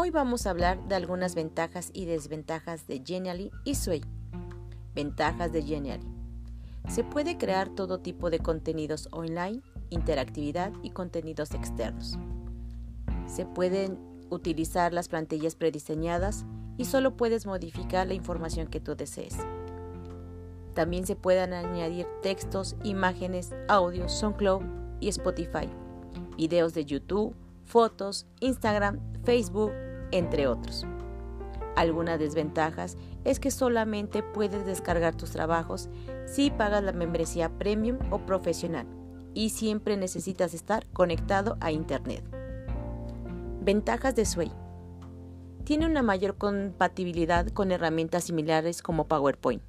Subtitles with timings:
[0.00, 4.00] Hoy vamos a hablar de algunas ventajas y desventajas de Genially y Sway.
[4.94, 6.06] Ventajas de Genially.
[6.88, 12.16] Se puede crear todo tipo de contenidos online, interactividad y contenidos externos.
[13.26, 13.98] Se pueden
[14.30, 16.46] utilizar las plantillas prediseñadas
[16.76, 19.36] y solo puedes modificar la información que tú desees.
[20.74, 24.62] También se pueden añadir textos, imágenes, audios, SoundCloud
[25.00, 25.68] y Spotify,
[26.36, 27.34] videos de YouTube,
[27.64, 29.72] fotos, Instagram, Facebook,
[30.10, 30.86] entre otros.
[31.76, 35.88] Algunas desventajas es que solamente puedes descargar tus trabajos
[36.26, 38.86] si pagas la membresía premium o profesional
[39.32, 42.24] y siempre necesitas estar conectado a Internet.
[43.60, 44.50] Ventajas de Sway.
[45.62, 49.62] Tiene una mayor compatibilidad con herramientas similares como PowerPoint.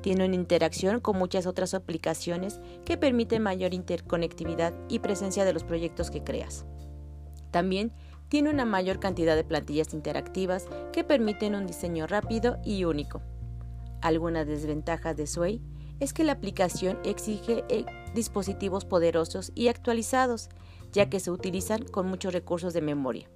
[0.00, 5.62] Tiene una interacción con muchas otras aplicaciones que permiten mayor interconectividad y presencia de los
[5.62, 6.64] proyectos que creas.
[7.50, 7.92] También
[8.28, 13.22] tiene una mayor cantidad de plantillas interactivas que permiten un diseño rápido y único.
[14.02, 15.62] Algunas desventajas de Sway
[16.00, 20.48] es que la aplicación exige eh, dispositivos poderosos y actualizados,
[20.92, 23.28] ya que se utilizan con muchos recursos de memoria.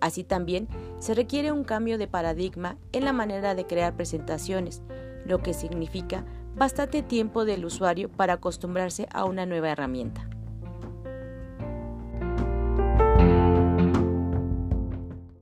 [0.00, 4.82] Así también se requiere un cambio de paradigma en la manera de crear presentaciones,
[5.24, 10.28] lo que significa bastante tiempo del usuario para acostumbrarse a una nueva herramienta.